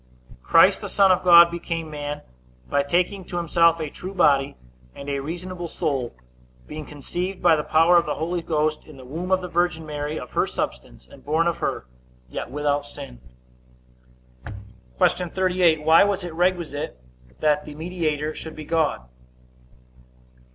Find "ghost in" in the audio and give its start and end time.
8.41-8.97